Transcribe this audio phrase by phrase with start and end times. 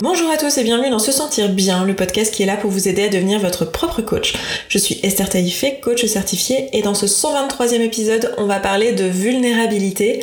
[0.00, 2.70] Bonjour à tous et bienvenue dans Se Sentir Bien, le podcast qui est là pour
[2.70, 4.32] vous aider à devenir votre propre coach.
[4.68, 9.02] Je suis Esther Taïfé, coach certifiée, et dans ce 123e épisode, on va parler de
[9.02, 10.22] vulnérabilité.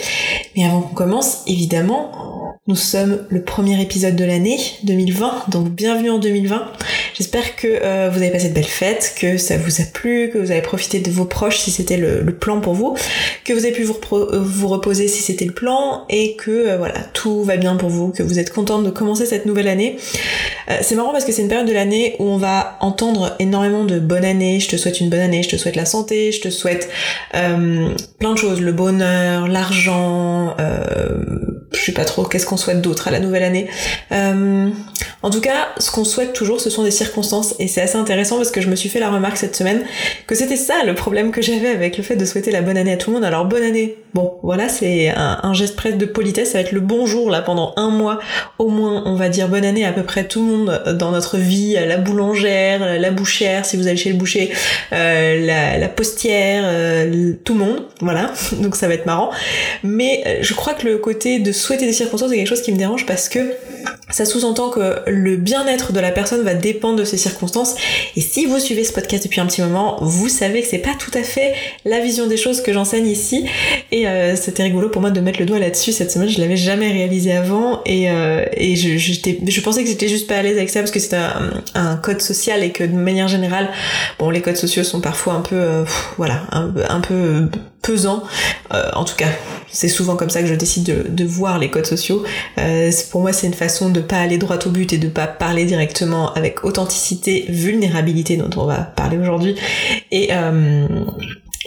[0.55, 2.34] Mais avant qu'on commence, évidemment,
[2.67, 6.71] nous sommes le premier épisode de l'année 2020, donc bienvenue en 2020.
[7.13, 10.39] J'espère que euh, vous avez passé de belles fêtes, que ça vous a plu, que
[10.39, 12.97] vous avez profité de vos proches si c'était le, plan pour vous,
[13.43, 16.77] que vous avez pu vous, euh, vous reposer si c'était le plan, et que euh,
[16.77, 19.97] voilà, tout va bien pour vous, que vous êtes contente de commencer cette nouvelle année.
[20.81, 23.99] c'est marrant parce que c'est une période de l'année où on va entendre énormément de
[23.99, 26.49] bonne année, je te souhaite une bonne année, je te souhaite la santé, je te
[26.49, 26.89] souhaite
[27.31, 30.55] plein de choses, le bonheur, l'argent,
[31.75, 33.67] je sais pas trop qu'est-ce qu'on souhaite d'autre à la nouvelle année.
[34.11, 38.37] en tout cas, ce qu'on souhaite toujours, ce sont des circonstances et c'est assez intéressant
[38.37, 39.83] parce que je me suis fait la remarque cette semaine
[40.27, 42.93] que c'était ça le problème que j'avais avec le fait de souhaiter la bonne année
[42.93, 43.25] à tout le monde.
[43.25, 46.81] Alors bonne année, bon voilà c'est un, geste presque de politesse, ça va être le
[46.81, 48.19] bonjour là pendant un mois
[48.59, 51.37] au moins on va dire bonne année à peu près tout le monde dans notre
[51.37, 54.51] vie, la boulangère, la bouchère si vous allez chez le boucher,
[54.93, 59.31] euh, la, postière, euh, tout le monde, voilà donc ça va être marrant.
[59.83, 63.05] Mais euh, je crois que le côté de souhaiter des circonstances chose qui me dérange
[63.05, 63.55] parce que
[64.09, 67.75] ça sous-entend que le bien-être de la personne va dépendre de ces circonstances.
[68.15, 70.93] Et si vous suivez ce podcast depuis un petit moment, vous savez que c'est pas
[70.97, 71.53] tout à fait
[71.85, 73.45] la vision des choses que j'enseigne ici.
[73.91, 76.29] Et euh, c'était rigolo pour moi de mettre le doigt là-dessus cette semaine.
[76.29, 80.37] Je l'avais jamais réalisé avant et, euh, et je, je pensais que j'étais juste pas
[80.37, 81.15] à l'aise avec ça parce que c'est
[81.73, 83.69] un, code social et que de manière générale,
[84.19, 85.83] bon, les codes sociaux sont parfois un peu, euh,
[86.17, 87.47] voilà, un, un peu
[87.81, 88.23] pesant.
[88.73, 89.29] Euh, en tout cas,
[89.71, 92.23] c'est souvent comme ça que je décide de, de voir les codes sociaux.
[93.11, 95.65] Pour moi, c'est une façon de pas aller droit au but et de pas parler
[95.65, 99.55] directement avec authenticité, vulnérabilité dont on va parler aujourd'hui.
[100.11, 100.87] Et euh,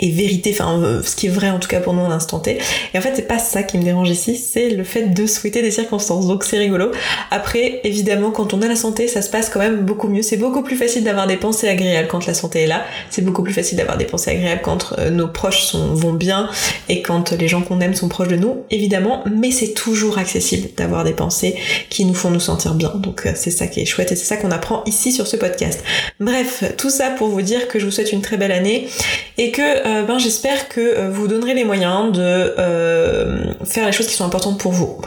[0.00, 2.38] et vérité, enfin euh, ce qui est vrai en tout cas pour nous en instant
[2.38, 2.58] T.
[2.94, 5.62] Et en fait c'est pas ça qui me dérange ici, c'est le fait de souhaiter
[5.62, 6.26] des circonstances.
[6.26, 6.90] Donc c'est rigolo.
[7.30, 10.22] Après évidemment quand on a la santé ça se passe quand même beaucoup mieux.
[10.22, 12.84] C'est beaucoup plus facile d'avoir des pensées agréables quand la santé est là.
[13.10, 16.48] C'est beaucoup plus facile d'avoir des pensées agréables quand euh, nos proches sont, vont bien
[16.88, 19.24] et quand les gens qu'on aime sont proches de nous évidemment.
[19.32, 21.56] Mais c'est toujours accessible d'avoir des pensées
[21.90, 22.92] qui nous font nous sentir bien.
[22.96, 25.36] Donc euh, c'est ça qui est chouette et c'est ça qu'on apprend ici sur ce
[25.36, 25.82] podcast.
[26.20, 28.88] Bref tout ça pour vous dire que je vous souhaite une très belle année
[29.36, 33.92] et que euh, ben, j'espère que euh, vous donnerez les moyens de euh, faire les
[33.92, 35.00] choses qui sont importantes pour vous.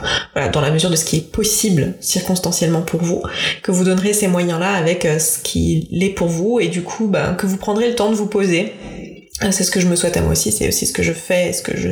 [0.52, 3.22] Dans la mesure de ce qui est possible circonstanciellement pour vous,
[3.62, 7.34] que vous donnerez ces moyens-là avec ce qui l'est pour vous et du coup ben,
[7.34, 8.72] que vous prendrez le temps de vous poser
[9.50, 11.52] c'est ce que je me souhaite à moi aussi, c'est aussi ce que je fais,
[11.52, 11.88] ce que je,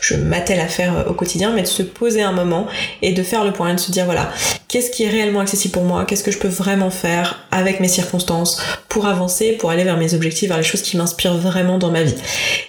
[0.00, 2.66] je m'attelle à faire au quotidien, mais de se poser un moment
[3.02, 4.30] et de faire le point et de se dire voilà,
[4.68, 7.88] qu'est-ce qui est réellement accessible pour moi, qu'est-ce que je peux vraiment faire avec mes
[7.88, 11.90] circonstances pour avancer, pour aller vers mes objectifs, vers les choses qui m'inspirent vraiment dans
[11.90, 12.14] ma vie.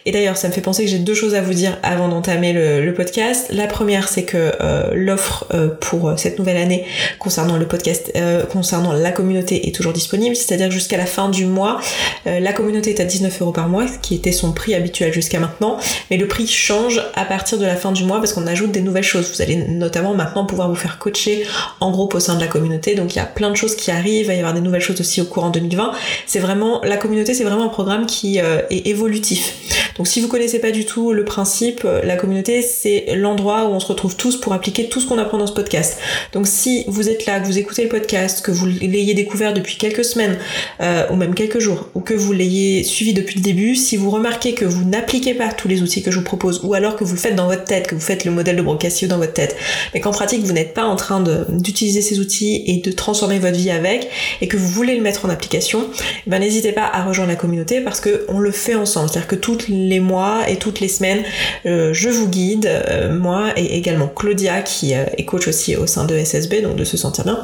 [0.06, 2.54] Et d'ailleurs, ça me fait penser que j'ai deux choses à vous dire avant d'entamer
[2.54, 3.48] le, podcast.
[3.52, 6.86] La première, c'est que euh, l'offre euh, pour cette nouvelle année
[7.20, 11.46] concernant le podcast, euh, concernant la communauté est toujours disponible, c'est-à-dire jusqu'à la fin du
[11.46, 11.80] mois,
[12.26, 13.86] la communauté est à 19 euros par mois,
[14.16, 15.78] était son prix habituel jusqu'à maintenant,
[16.10, 18.82] mais le prix change à partir de la fin du mois parce qu'on ajoute des
[18.82, 19.32] nouvelles choses.
[19.34, 21.46] Vous allez notamment maintenant pouvoir vous faire coacher
[21.80, 22.96] en groupe au sein de la communauté.
[22.96, 24.82] Donc il y a plein de choses qui arrivent, il va y avoir des nouvelles
[24.82, 25.92] choses aussi au courant 2020.
[26.26, 29.54] C'est vraiment la communauté, c'est vraiment un programme qui euh, est évolutif.
[29.98, 33.74] Donc si vous connaissez pas du tout le principe, euh, la communauté c'est l'endroit où
[33.74, 35.98] on se retrouve tous pour appliquer tout ce qu'on apprend dans ce podcast.
[36.34, 39.78] Donc si vous êtes là, que vous écoutez le podcast, que vous l'ayez découvert depuis
[39.78, 40.38] quelques semaines
[40.82, 44.10] euh, ou même quelques jours, ou que vous l'ayez suivi depuis le début, si vous
[44.10, 47.06] remarquez que vous n'appliquez pas tous les outils que je vous propose, ou alors que
[47.06, 49.32] vous le faites dans votre tête, que vous faites le modèle de Brocassio dans votre
[49.32, 49.56] tête,
[49.94, 53.56] mais qu'en pratique vous n'êtes pas en train d'utiliser ces outils et de transformer votre
[53.56, 54.10] vie avec
[54.42, 55.88] et que vous voulez le mettre en application,
[56.26, 59.10] eh ben n'hésitez pas à rejoindre la communauté parce que on le fait ensemble.
[59.10, 61.24] C'est-à-dire que tous les mois et toutes les semaines,
[61.66, 65.88] euh, je vous guide, euh, moi et également Claudia qui euh, est coach aussi au
[65.88, 67.40] sein de SSB, donc de se sentir bien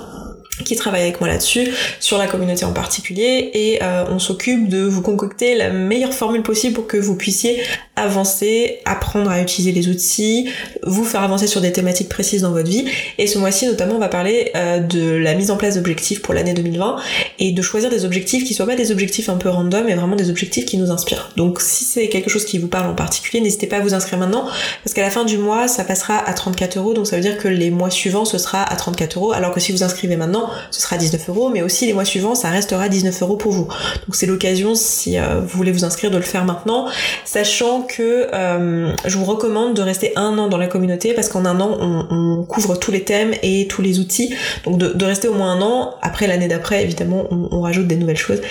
[0.65, 1.67] qui travaille avec moi là-dessus,
[1.99, 6.43] sur la communauté en particulier, et euh, on s'occupe de vous concocter la meilleure formule
[6.43, 7.61] possible pour que vous puissiez
[7.95, 10.49] avancer, apprendre à utiliser les outils,
[10.83, 12.85] vous faire avancer sur des thématiques précises dans votre vie.
[13.17, 16.33] Et ce mois-ci notamment, on va parler euh, de la mise en place d'objectifs pour
[16.33, 16.97] l'année 2020
[17.39, 20.15] et de choisir des objectifs qui soient pas des objectifs un peu random, mais vraiment
[20.15, 21.31] des objectifs qui nous inspirent.
[21.35, 24.19] Donc si c'est quelque chose qui vous parle en particulier, n'hésitez pas à vous inscrire
[24.19, 24.47] maintenant,
[24.83, 27.37] parce qu'à la fin du mois, ça passera à 34 euros, donc ça veut dire
[27.37, 30.42] que les mois suivants, ce sera à 34 euros, alors que si vous inscrivez maintenant,
[30.71, 33.65] ce sera 19 euros, mais aussi les mois suivants, ça restera 19 euros pour vous.
[33.65, 36.87] Donc c'est l'occasion, si euh, vous voulez vous inscrire, de le faire maintenant,
[37.25, 41.45] sachant que euh, je vous recommande de rester un an dans la communauté, parce qu'en
[41.45, 44.33] un an, on, couvre tous les thèmes et tous les outils.
[44.65, 45.95] Donc de, rester au moins un an.
[46.01, 48.41] Après l'année d'après, évidemment, on, rajoute des nouvelles choses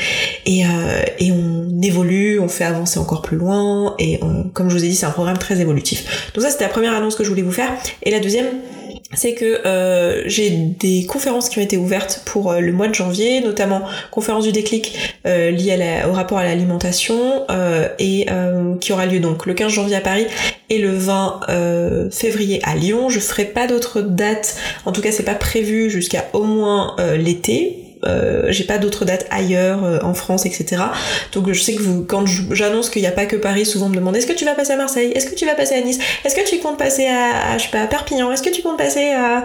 [0.47, 3.95] et, euh, et on évolue, on fait avancer encore plus loin.
[3.99, 4.19] Et
[4.55, 6.31] comme je vous ai dit, c'est un programme très évolutif.
[6.35, 7.71] Donc ça, c'était la première annonce que je voulais vous faire.
[8.03, 8.47] Et la deuxième,
[9.15, 12.95] c'est que euh, j'ai des conférences qui ont été ouvertes pour euh, le mois de
[12.95, 14.97] janvier, notamment conférence du déclic
[15.27, 18.27] euh, liée au rapport à l'alimentation euh, et
[18.81, 20.27] qui aura lieu donc le 15 janvier à Paris
[20.71, 23.09] et le 20 février à Lyon.
[23.09, 24.57] Je ferai pas d'autres dates,
[24.87, 29.27] en tout cas c'est pas prévu jusqu'à au moins l'été euh, j'ai pas d'autres dates
[29.31, 30.83] ailleurs euh, en France, etc.
[31.33, 33.95] Donc je sais que vous, quand j'annonce qu'il n'y a pas que Paris, souvent me
[33.95, 35.99] demandent est-ce que tu vas passer à Marseille, est-ce que tu vas passer à Nice,
[36.25, 38.79] est-ce que tu comptes passer à, je sais pas, à Perpignan, est-ce que tu comptes
[38.79, 39.45] passer à,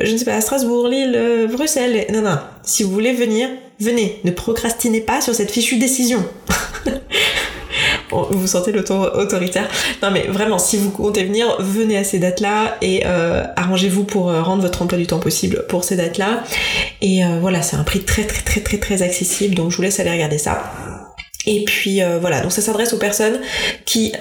[0.00, 2.06] je ne sais pas, à Strasbourg, Lille, euh, Bruxelles?
[2.12, 2.38] Non, non.
[2.62, 3.48] Si vous voulez venir,
[3.80, 4.20] venez.
[4.24, 6.24] Ne procrastinez pas sur cette fichue décision.
[8.10, 9.68] vous sentez l'autoritaire.
[10.02, 14.30] Non mais vraiment, si vous comptez venir, venez à ces dates-là et euh, arrangez-vous pour
[14.30, 16.42] euh, rendre votre emploi du temps possible pour ces dates-là.
[17.00, 19.82] Et euh, voilà, c'est un prix très très très très très accessible, donc je vous
[19.82, 20.72] laisse aller regarder ça.
[21.46, 23.40] Et puis voilà, donc ça s'adresse aux personnes
[23.86, 24.12] qui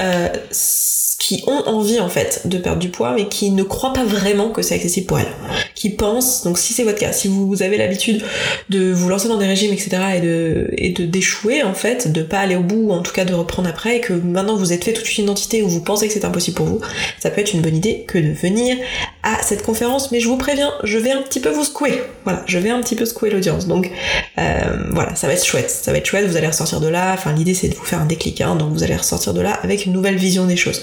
[1.29, 4.49] qui ont envie en fait de perdre du poids mais qui ne croient pas vraiment
[4.49, 5.27] que c'est accessible pour elles.
[5.75, 8.23] Qui pensent, donc si c'est votre cas, si vous avez l'habitude
[8.69, 12.23] de vous lancer dans des régimes etc et de et de d'échouer en fait, de
[12.23, 14.73] pas aller au bout ou en tout cas de reprendre après et que maintenant vous
[14.73, 16.79] êtes fait toute une identité où vous pensez que c'est impossible pour vous,
[17.19, 18.77] ça peut être une bonne idée que de venir
[19.21, 22.01] à cette conférence mais je vous préviens, je vais un petit peu vous secouer.
[22.23, 23.67] Voilà, je vais un petit peu secouer l'audience.
[23.67, 23.91] Donc
[24.39, 27.13] euh, voilà, ça va être chouette, ça va être chouette, vous allez ressortir de là,
[27.13, 29.59] enfin l'idée c'est de vous faire un déclic hein, donc vous allez ressortir de là
[29.61, 30.81] avec une nouvelle vision des choses.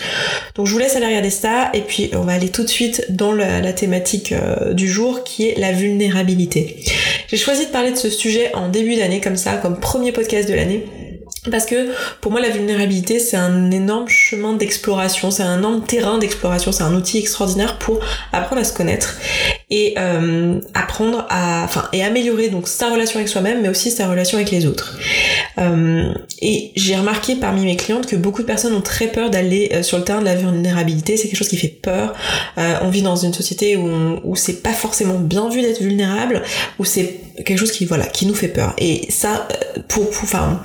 [0.54, 3.06] Donc je vous laisse aller regarder ça et puis on va aller tout de suite
[3.10, 6.82] dans la, thématique euh, du jour qui est la vulnérabilité.
[7.28, 10.48] J'ai choisi de parler de ce sujet en début d'année comme ça, comme premier podcast
[10.48, 10.84] de l'année
[11.50, 16.18] parce que pour moi la vulnérabilité c'est un énorme chemin d'exploration, c'est un énorme terrain
[16.18, 18.00] d'exploration, c'est un outil extraordinaire pour
[18.32, 19.16] apprendre à se connaître
[19.68, 24.08] et euh, apprendre à, enfin et améliorer donc sa relation avec soi-même mais aussi sa
[24.08, 24.96] relation avec les autres.
[25.58, 29.70] Euh, et j'ai remarqué parmi mes clientes que beaucoup de personnes ont très peur d'aller
[29.72, 32.14] euh, sur le terrain de la vulnérabilité, c'est quelque chose qui fait peur.
[32.56, 36.42] on vit dans une société où, où c'est pas forcément bien vu d'être vulnérable,
[36.78, 38.74] où c'est quelque chose qui voilà qui nous fait peur.
[38.78, 39.48] Et ça
[39.88, 40.62] pour, pour enfin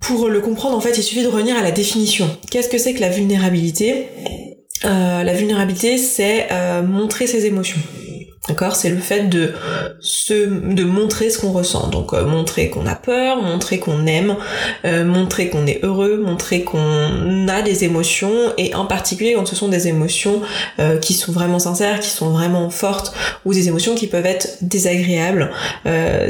[0.00, 2.28] pour le comprendre, en fait, il suffit de revenir à la définition.
[2.50, 4.06] Qu'est-ce que c'est que la vulnérabilité?
[4.26, 4.49] euh,
[4.84, 7.80] La vulnérabilité, c'est euh, montrer ses émotions.
[8.48, 9.52] D'accord C'est le fait de
[10.84, 11.88] montrer ce qu'on ressent.
[11.88, 14.34] Donc euh, montrer qu'on a peur, montrer qu'on aime,
[14.86, 19.54] euh, montrer qu'on est heureux, montrer qu'on a des émotions et en particulier quand ce
[19.54, 20.40] sont des émotions
[20.78, 23.12] euh, qui sont vraiment sincères, qui sont vraiment fortes
[23.44, 25.50] ou des émotions qui peuvent être désagréables.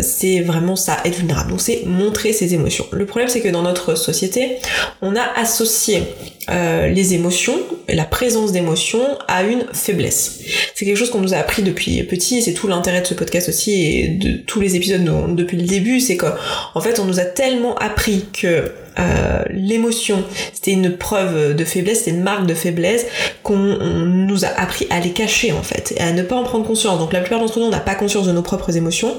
[0.02, 1.50] c'est vraiment ça, être vulnérable.
[1.50, 2.86] Donc c'est montrer ses émotions.
[2.90, 4.58] Le problème c'est que dans notre société,
[5.00, 6.02] on a associé
[6.48, 7.58] les émotions,
[7.88, 10.40] la présence d'émotions à une faiblesse.
[10.74, 13.48] C'est quelque chose qu'on nous a appris depuis petit, c'est tout l'intérêt de ce podcast
[13.48, 15.04] aussi et de tous les épisodes
[15.34, 20.72] depuis le début, c'est qu'en fait on nous a tellement appris que euh, l'émotion c'était
[20.72, 23.06] une preuve de faiblesse, c'était une marque de faiblesse
[23.42, 26.66] qu'on nous a appris à les cacher en fait et à ne pas en prendre
[26.66, 26.98] conscience.
[26.98, 29.16] Donc la plupart d'entre nous on n'a pas conscience de nos propres émotions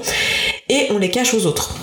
[0.68, 1.74] et on les cache aux autres.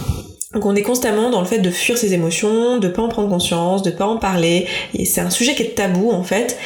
[0.55, 3.29] Donc on est constamment dans le fait de fuir ses émotions, de pas en prendre
[3.29, 4.65] conscience, de pas en parler.
[4.95, 6.57] Et c'est un sujet qui est tabou en fait,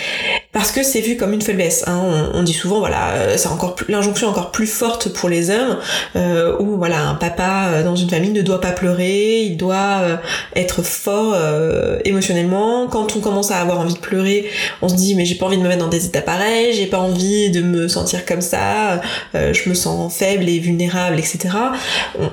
[0.53, 1.83] parce que c'est vu comme une faiblesse.
[1.85, 2.31] Hein.
[2.33, 5.79] On, dit souvent voilà, euh, c'est encore l'injonction encore plus forte pour les hommes,
[6.15, 10.21] euh, où voilà un papa euh, dans une famille ne doit pas pleurer, il doit
[10.55, 11.35] être fort
[12.05, 12.87] émotionnellement.
[12.87, 14.49] Quand on commence à avoir envie de pleurer,
[14.81, 16.87] on se dit mais j'ai pas envie de me mettre dans des états pareils, j'ai
[16.87, 19.01] pas envie de me sentir comme ça,
[19.33, 21.49] je me sens faible et vulnérable, etc.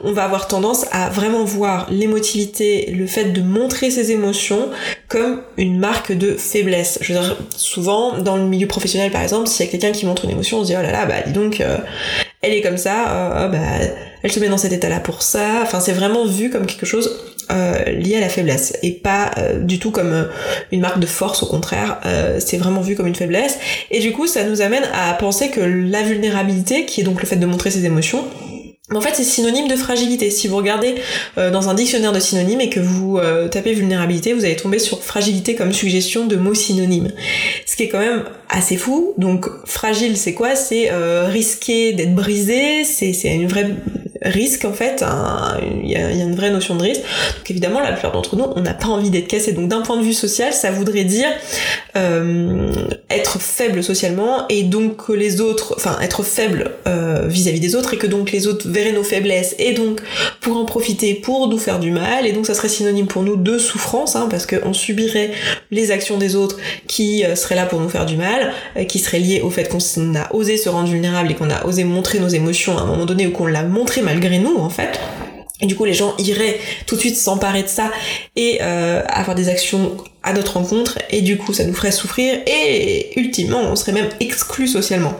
[0.05, 4.69] On va avoir tendance à vraiment voir l'émotivité, le fait de montrer ses émotions
[5.09, 6.99] comme une marque de faiblesse.
[7.01, 10.06] Je veux dire, souvent, dans le milieu professionnel par exemple, s'il y a quelqu'un qui
[10.06, 11.79] montre une émotion, on se dit oh là là, bah dis donc, euh,
[12.43, 13.59] elle est comme ça, oh, bah
[14.23, 15.61] elle se met dans cet état-là pour ça.
[15.63, 17.19] Enfin, c'est vraiment vu comme quelque chose
[17.51, 20.29] euh, lié à la faiblesse et pas euh, du tout comme
[20.70, 21.99] une marque de force au contraire
[22.39, 23.59] c'est vraiment vu comme une faiblesse
[23.91, 27.27] et du coup ça nous amène à penser que la vulnérabilité qui est donc le
[27.27, 28.25] fait de montrer ses émotions
[28.94, 30.31] en fait, c'est synonyme de fragilité.
[30.31, 30.97] Si vous regardez
[31.39, 34.79] euh, dans un dictionnaire de synonymes et que vous euh, tapez vulnérabilité, vous allez tomber
[34.79, 37.13] sur fragilité comme suggestion de mots synonymes.
[37.67, 39.15] Ce qui est quand même assez fou.
[39.17, 40.56] Donc, fragile, c'est quoi?
[40.56, 43.70] C'est euh, risqué d'être brisé, c'est une vraie
[44.22, 45.05] risque en fait,
[45.82, 47.00] il y, a, une vraie notion de risque.
[47.00, 49.53] Donc évidemment, la plupart d'entre nous, on n'a pas envie d'être cassé.
[49.53, 51.29] Donc d'un point de vue social, ça voudrait dire
[51.96, 52.72] euh,
[53.08, 57.94] être faible socialement et donc que les autres, enfin être faible euh, vis-à-vis des autres
[57.94, 60.00] et que donc les autres verraient nos faiblesses et donc
[60.41, 63.37] pour en profiter, pour nous faire du mal et donc ça serait synonyme pour nous
[63.37, 65.32] de souffrance hein, parce qu'on subirait
[65.70, 66.56] les actions des autres
[66.87, 68.53] qui euh, seraient là pour nous faire du mal,
[68.89, 69.79] qui seraient liées au fait qu'on
[70.15, 73.06] a osé se rendre vulnérable et qu'on a osé montrer nos émotions à un moment
[73.06, 74.99] donné ou qu'on l'a montré malgré nous en fait.
[75.61, 77.91] Et du coup, les gens iraient tout de suite s'emparer de ça
[78.37, 80.99] et euh, avoir des actions à notre rencontre.
[81.11, 85.15] Et du coup, ça nous ferait souffrir et ultimement, on serait même exclu socialement.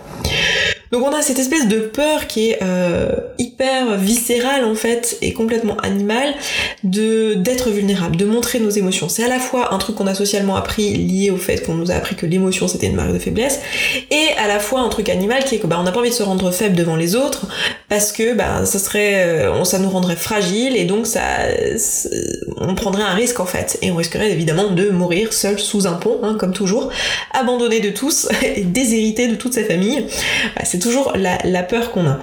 [0.91, 5.33] Donc on a cette espèce de peur qui est euh, hyper viscérale en fait et
[5.33, 6.35] complètement animale
[6.83, 9.09] de d'être vulnérable, de montrer nos émotions.
[9.09, 11.91] C'est à la fois un truc qu'on a socialement appris lié au fait qu'on nous
[11.91, 13.61] a appris que l'émotion c'était une marque de faiblesse
[14.11, 16.11] et à la fois un truc animal qui est que bah on n'a pas envie
[16.11, 17.47] de se rendre faible devant les autres
[17.89, 21.21] parce que bah ça serait euh, ça nous rendrait fragile et donc ça
[22.57, 25.95] on prendrait un risque en fait et on risquerait évidemment de mourir seul sous un
[25.95, 26.91] pont hein, comme toujours,
[27.33, 30.07] abandonné de tous et déshérité de toute sa famille.
[30.57, 32.19] Bah, toujours la, peur qu'on a.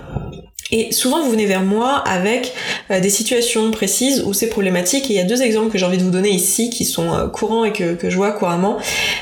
[0.72, 2.54] Et souvent vous venez vers moi avec
[2.92, 5.86] euh, des situations précises où c'est problématique et il y a deux exemples que j'ai
[5.86, 8.78] envie de vous donner ici qui sont euh, courants et que, je vois couramment.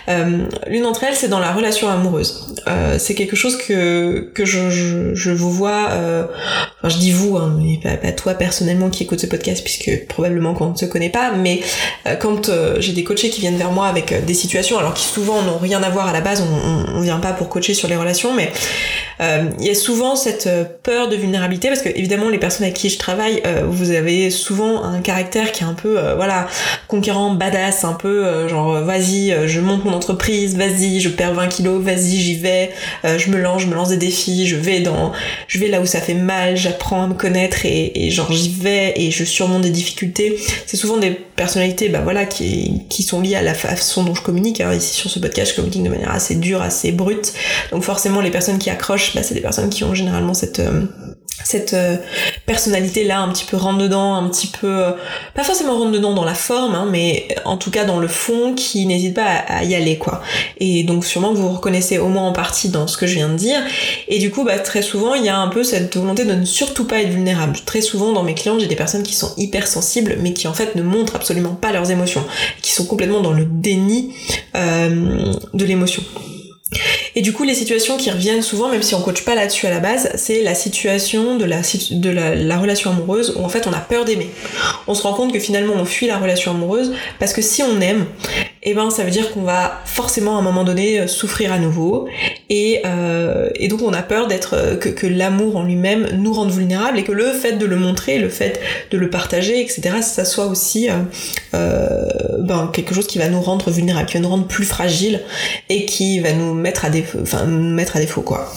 [0.10, 2.56] Euh, l'une d'entre elles c'est dans la relation amoureuse.
[2.98, 4.70] c'est quelque chose que, que je,
[5.14, 9.28] je, vous vois, enfin je dis vous, hein, mais pas, toi personnellement qui écoute ce
[9.28, 11.62] podcast puisque probablement qu'on ne se connaît pas, mais
[12.20, 12.50] quand
[12.80, 15.82] j'ai des coachés qui viennent vers moi avec des situations alors qui souvent n'ont rien
[15.84, 18.34] à voir à la base, on, on, on vient pas pour coacher sur les relations,
[18.34, 18.52] mais
[19.20, 20.50] il y a souvent cette
[20.84, 24.30] peur de vulnérabilité parce que évidemment les personnes avec qui je travaille, euh, vous avez
[24.30, 26.48] souvent un caractère qui est un peu euh, voilà
[26.88, 31.48] conquérant, badass, un peu euh, genre vas-y, je monte mon entreprise, vas-y, je perds 20
[31.48, 32.72] kilos, vas-y, j'y vais,
[33.04, 35.12] je me lance, je me lance des défis, je vais dans,
[35.48, 38.94] je vais là où ça fait mal, j'apprends à me connaître et, genre j'y vais
[38.96, 40.38] et je surmonte des difficultés.
[40.66, 44.22] C'est souvent des personnalités bah voilà qui, qui sont liées à la façon dont je
[44.22, 44.62] communique.
[44.62, 44.74] Hein.
[44.74, 47.34] Ici sur ce podcast, je communique de manière assez dure, assez brute.
[47.72, 50.84] Donc forcément les personnes qui accrochent, bah, c'est des personnes qui ont généralement cette euh,
[52.46, 54.92] personnalité là un petit peu rentre dedans un petit peu euh,
[55.34, 58.54] pas forcément rentre dedans dans la forme hein, mais en tout cas dans le fond
[58.54, 60.22] qui n'hésite pas à, y aller quoi.
[60.60, 63.30] Et donc sûrement vous vous reconnaissez au moins en partie dans ce que je viens
[63.30, 63.62] de dire.
[64.08, 66.46] Et du coup bah très souvent il y a un peu cette volonté de ne
[66.46, 67.58] surtout pas être vulnérable.
[67.66, 70.54] Très souvent dans mes clients j'ai des personnes qui sont hyper sensibles mais qui en
[70.54, 72.24] fait ne montrent absolument pas leurs émotions
[72.62, 74.14] qui sont complètement dans le déni
[74.56, 76.04] euh, de l'émotion
[77.16, 79.70] et du coup, les situations qui reviennent souvent, même si on coach pas là-dessus à
[79.70, 83.74] la base, c'est la situation de la, de la, relation amoureuse où en fait on
[83.74, 84.30] a peur d'aimer.
[84.88, 87.80] On se rend compte que finalement on fuit la relation amoureuse parce que si on
[87.80, 88.06] aime,
[88.68, 91.60] eh ben ça veut dire qu'on va forcément à un moment donné euh, souffrir à
[91.60, 92.08] nouveau
[92.50, 96.34] et, euh, et donc on a peur d'être euh, que, que l'amour en lui-même nous
[96.34, 99.98] rende vulnérables et que le fait de le montrer, le fait de le partager, etc.
[100.02, 100.90] ça soit aussi
[101.54, 105.22] ben, quelque chose qui va nous rendre vulnérables, qui va nous rendre plus fragiles
[105.70, 108.52] et qui va nous mettre à défaut, enfin mettre à défaut quoi.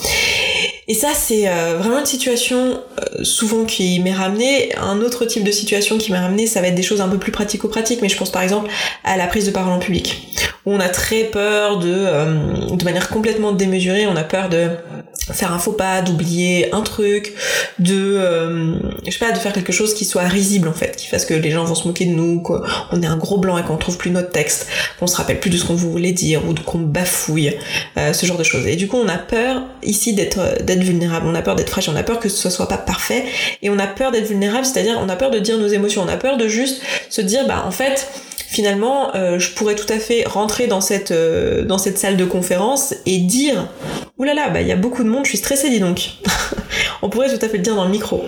[0.91, 4.75] Et ça, c'est euh, vraiment une situation euh, souvent qui m'est ramenée.
[4.77, 7.19] Un autre type de situation qui m'est ramenée, ça va être des choses un peu
[7.19, 8.71] plus pratico-pratiques, mais je pense par exemple
[9.05, 10.29] à la prise de parole en public,
[10.69, 14.69] où on a très peur de, euh, de manière complètement démesurée, on a peur de
[15.33, 17.33] faire un faux pas, d'oublier un truc,
[17.79, 18.19] de,
[19.07, 21.35] je sais pas, de faire quelque chose qui soit risible en fait, qui fasse que
[21.35, 23.97] les gens vont se moquer de nous, qu'on est un gros blanc et qu'on trouve
[23.97, 27.55] plus notre texte, qu'on se rappelle plus de ce qu'on voulait dire ou qu'on bafouille,
[27.97, 28.67] ce genre de choses.
[28.67, 31.99] Et du coup, on a peur ici d'être vulnérable, on a peur d'être fragile, on
[31.99, 33.25] a peur que ce soit pas parfait,
[33.63, 36.09] et on a peur d'être vulnérable, c'est-à-dire on a peur de dire nos émotions, on
[36.09, 38.09] a peur de juste se dire bah en fait
[38.49, 42.25] finalement euh, je pourrais tout à fait rentrer dans cette euh, dans cette salle de
[42.25, 43.69] conférence et dire
[44.17, 46.13] oulala là là, bah il y a beaucoup de monde, je suis stressée dis donc.
[47.03, 48.25] on pourrait tout à fait le dire dans le micro.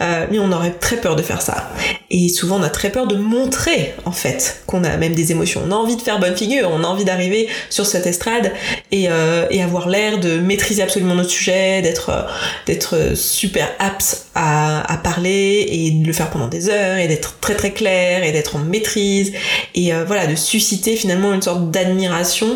[0.00, 1.70] Euh, mais on aurait très peur de faire ça.
[2.10, 5.62] Et souvent on a très peur de montrer en fait qu'on a même des émotions.
[5.66, 8.52] On a envie de faire bonne figure, on a envie d'arriver sur cette estrade
[8.92, 12.22] et, euh, avoir l'air de maîtriser absolument notre sujet, d'être euh,
[12.66, 17.38] d'être super apte à, à, parler et de le faire pendant des heures et d'être
[17.40, 19.32] très très clair et d'être en maîtrise
[19.74, 22.46] et voilà de susciter finalement une sorte d'admiration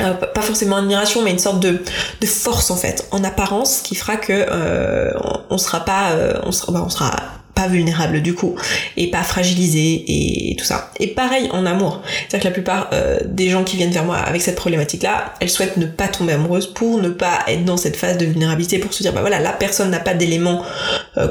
[0.00, 1.82] euh, pas forcément admiration, mais une sorte de,
[2.20, 5.10] de, force en fait, en apparence, qui fera que euh,
[5.50, 7.10] on sera pas, euh, on sera, bah, on sera
[7.56, 8.54] pas vulnérable du coup
[8.96, 10.92] et pas fragilisé et tout ça.
[11.00, 12.90] Et pareil en amour, c'est-à-dire que la plupart
[13.24, 16.68] des gens qui viennent vers moi avec cette problématique-là, elles souhaitent ne pas tomber amoureuse
[16.68, 19.50] pour ne pas être dans cette phase de vulnérabilité, pour se dire bah voilà la
[19.50, 20.62] personne n'a pas d'éléments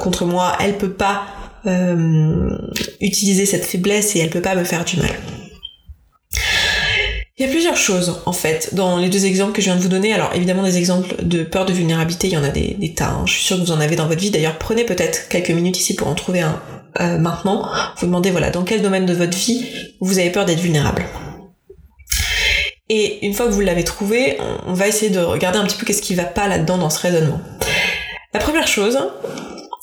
[0.01, 1.23] contre moi, elle peut pas
[2.99, 5.11] utiliser cette faiblesse et elle peut pas me faire du mal.
[7.39, 9.81] Il y a plusieurs choses en fait dans les deux exemples que je viens de
[9.81, 10.11] vous donner.
[10.11, 13.09] Alors évidemment des exemples de peur de vulnérabilité, il y en a des, tas.
[13.09, 13.25] Hein.
[13.27, 14.31] Je suis sûre que vous en avez dans votre vie.
[14.31, 16.59] D'ailleurs prenez peut-être quelques minutes ici pour en trouver un
[16.99, 17.69] euh, maintenant.
[17.97, 19.63] Vous demandez voilà dans quel domaine de votre vie
[19.99, 21.05] vous avez peur d'être vulnérable.
[22.89, 25.85] Et une fois que vous l'avez trouvé, on va essayer de regarder un petit peu
[25.85, 27.39] qu'est-ce qui va pas là-dedans dans ce raisonnement.
[28.33, 28.97] La première chose,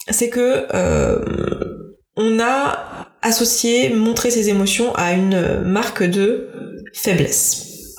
[0.08, 6.50] c'est que euh, on a associé montrer ses émotions à une marque de
[6.95, 7.95] faiblesse.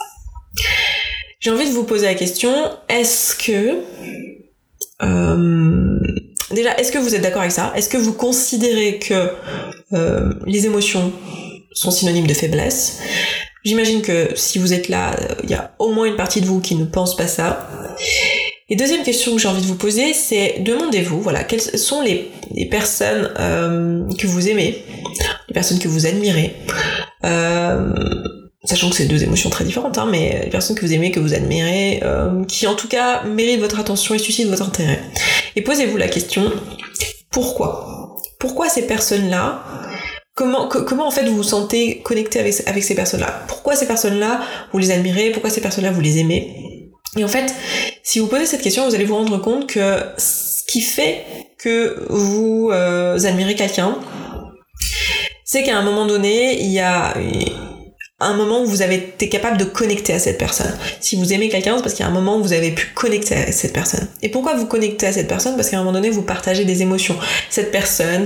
[1.40, 2.52] J'ai envie de vous poser la question,
[2.90, 3.84] est-ce que
[5.04, 6.00] euh,
[6.52, 7.72] déjà, est-ce que vous êtes d'accord avec ça?
[7.76, 9.32] Est-ce que vous considérez que
[9.94, 11.12] euh, les émotions
[11.74, 13.00] sont synonymes de faiblesse?
[13.64, 16.62] J'imagine que si vous êtes là, il y a au moins une partie de vous
[16.62, 17.70] qui ne pense pas ça.
[18.70, 22.32] Et deuxième question que j'ai envie de vous poser, c'est demandez-vous, voilà, quelles sont les,
[22.72, 24.84] personnes euh, que vous aimez,
[25.48, 26.56] les personnes que vous admirez,
[28.66, 31.20] sachant que c'est deux émotions très différentes, hein, mais les personnes que vous aimez, que
[31.20, 35.00] vous admirez, euh, qui en tout cas méritent votre attention et suscitent votre intérêt.
[35.56, 36.52] Et posez-vous la question,
[37.32, 38.18] pourquoi?
[38.40, 39.64] Pourquoi ces personnes-là
[40.36, 43.46] Comment, en fait vous vous sentez connecté avec, avec ces personnes-là?
[43.48, 44.42] Pourquoi ces personnes-là
[44.74, 45.32] vous les admirez?
[45.32, 46.92] Pourquoi ces personnes-là vous les aimez?
[47.18, 47.54] Et en fait,
[48.04, 51.24] si vous posez cette question, vous allez vous rendre compte que ce qui fait
[51.58, 53.98] que vous euh, admirez quelqu'un,
[55.46, 57.14] c'est qu'à un moment donné, il y a
[58.26, 60.74] un moment où vous avez été capable de connecter à cette personne.
[61.00, 62.88] Si vous aimez quelqu'un, c'est parce qu'il y a un moment où vous avez pu
[62.94, 64.08] connecter à cette personne.
[64.22, 65.56] Et pourquoi vous connectez à cette personne?
[65.56, 67.16] Parce qu'à un moment donné, vous partagez des émotions.
[67.50, 68.26] Cette personne,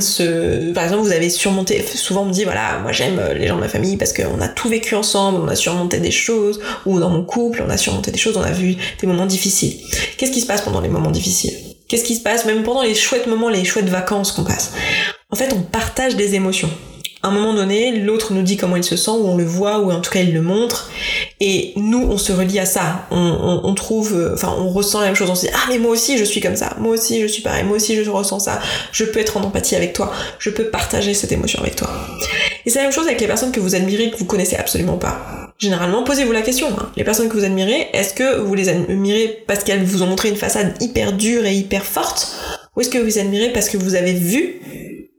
[0.74, 3.62] par exemple, vous avez surmonté, souvent on me dit, voilà, moi j'aime les gens de
[3.62, 7.10] ma famille parce qu'on a tout vécu ensemble, on a surmonté des choses, ou dans
[7.10, 9.77] mon couple, on a surmonté des choses, on a vu des moments difficiles.
[10.18, 11.53] Qu'est-ce qui se passe pendant les moments difficiles?
[11.88, 14.72] Qu'est-ce qui se passe même pendant les chouettes moments, les chouettes vacances qu'on passe?
[15.32, 16.70] En fait, on partage des émotions
[17.22, 19.80] à un moment donné, l'autre nous dit comment il se sent, ou on le voit,
[19.80, 20.90] ou en tout cas il le montre,
[21.42, 23.08] et nous on se relie à ça.
[23.12, 25.30] On, trouve, euh, enfin on ressent la même chose.
[25.30, 27.42] On se dit ah mais moi aussi je suis comme ça, moi aussi je suis
[27.42, 28.60] pareil, moi aussi je ressens ça.
[28.92, 31.90] Je peux être en empathie avec toi, je peux partager cette émotion avec toi.
[32.66, 34.98] Et c'est la même chose avec les personnes que vous admirez que vous connaissez absolument
[34.98, 35.52] pas.
[35.58, 36.68] Généralement, posez-vous la question.
[36.70, 36.90] Hein.
[36.96, 40.30] Les personnes que vous admirez, est-ce que vous les admirez parce qu'elles vous ont montré
[40.30, 42.34] une façade hyper dure et hyper forte,
[42.76, 44.62] ou est-ce que vous les admirez parce que vous avez vu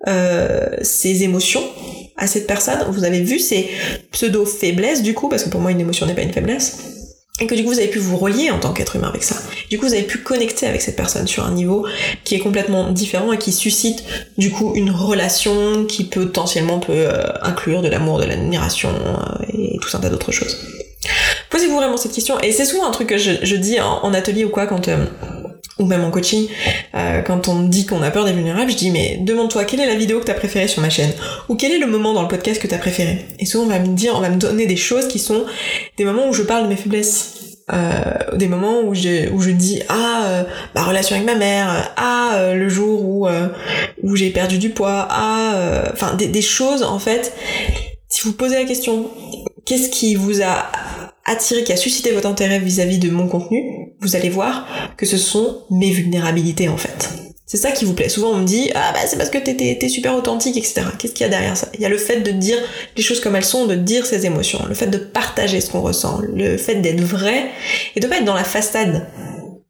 [0.09, 1.63] euh, ces émotions
[2.17, 3.71] à cette personne, vous avez vu ces
[4.13, 6.79] pseudo-faiblesses du coup, parce que pour moi une émotion n'est pas une faiblesse,
[7.41, 9.37] et que du coup vous avez pu vous relier en tant qu'être humain avec ça.
[9.71, 11.87] Du coup vous avez pu connecter avec cette personne sur un niveau
[12.25, 14.05] qui est complètement différent et qui suscite
[14.37, 19.79] du coup une relation qui potentiellement peut euh, inclure de l'amour, de l'admiration euh, et
[19.81, 20.59] tout un tas d'autres choses.
[21.49, 24.51] Posez-vous vraiment cette question, et c'est souvent un truc que je, dis en, atelier ou
[24.51, 24.89] quoi quand
[25.81, 26.47] ou même en coaching,
[26.95, 29.81] euh, quand on me dit qu'on a peur des vulnérables, je dis mais demande-toi quelle
[29.81, 31.11] est la vidéo que t'as préférée sur ma chaîne?
[31.49, 33.25] Ou quel est le moment dans le podcast que t'as préféré?
[33.39, 35.45] Et souvent on va me dire, on va me donner des choses qui sont
[35.97, 37.37] des moments où je parle de mes faiblesses.
[37.73, 42.69] Euh, des moments où je, dis ah euh, ma relation avec ma mère ah le
[42.69, 43.05] jour
[44.03, 47.33] où j'ai perdu du poids ah enfin des choses en fait
[48.09, 49.09] si vous posez la question
[49.67, 50.67] qu'est-ce qui vous a
[51.25, 55.17] attiré, qui a suscité votre intérêt vis-à-vis de mon contenu, vous allez voir que ce
[55.17, 57.11] sont mes vulnérabilités en fait.
[57.51, 58.09] C'est ça qui vous plaît.
[58.09, 60.83] Souvent on me dit ah bah c'est parce que t'es super authentique etc.
[60.97, 61.69] Qu'est-ce qu'il y a derrière ça?
[61.75, 62.57] Il y a le fait de dire
[62.97, 65.81] les choses comme elles sont, de dire ses émotions, le fait de partager ce qu'on
[65.81, 67.47] ressent, le fait d'être vrai
[67.97, 69.09] et de pas être dans la façade.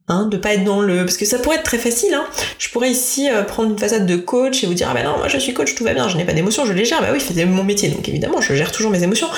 [0.09, 2.25] Hein, de pas être dans le parce que ça pourrait être très facile hein.
[2.59, 5.19] je pourrais ici euh, prendre une façade de coach et vous dire ah ben non
[5.19, 7.11] moi je suis coach tout va bien je n'ai pas d'émotions je les gère bah
[7.13, 9.29] oui c'est mon métier donc évidemment je gère toujours mes émotions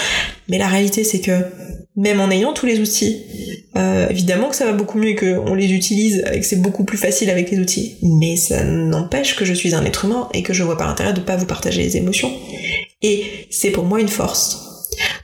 [0.49, 1.33] mais la réalité c'est que
[1.97, 3.23] même en ayant tous les outils.
[3.77, 6.85] Euh, évidemment que ça va beaucoup mieux et qu'on les utilise et que c'est beaucoup
[6.85, 7.97] plus facile avec les outils.
[8.03, 11.13] Mais ça n'empêche que je suis un être humain et que je vois pas l'intérêt
[11.13, 12.33] de pas vous partager les émotions.
[13.03, 14.62] Et c'est pour moi une force.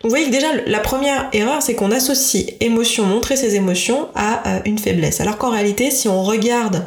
[0.02, 4.48] Vous voyez que déjà la première erreur c'est qu'on associe émotion, montrer ses émotions à
[4.48, 5.20] euh, une faiblesse.
[5.20, 6.84] Alors qu'en réalité si on regarde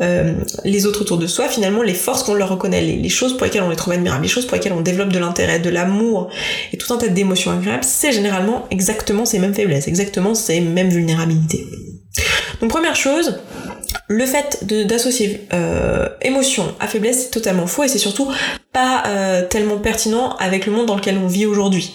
[0.00, 3.44] euh, les autres autour de soi, finalement les forces qu'on leur reconnaît, les, choses pour
[3.44, 6.30] lesquelles on les trouve admirables, les choses pour lesquelles on développe de l'intérêt, de l'amour
[6.72, 10.90] et tout un tas d'émotions agréables, c'est généralement exactement ces mêmes faiblesses, exactement ces mêmes
[10.90, 11.66] vulnérabilités.
[12.60, 13.40] Donc première chose,
[14.06, 18.30] le fait d'associer euh, émotion à faiblesse c'est totalement faux et c'est surtout
[18.72, 21.92] pas euh, tellement pertinent avec le monde dans lequel on vit aujourd'hui.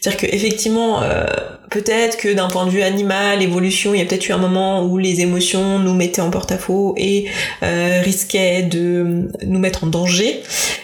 [0.00, 1.24] C'est-à-dire que effectivement, euh,
[1.70, 4.84] peut-être que d'un point de vue animal, évolution, il y a peut-être eu un moment
[4.84, 7.26] où les émotions nous mettaient en porte-à-faux et
[7.62, 10.42] euh, risquaient de nous mettre en danger.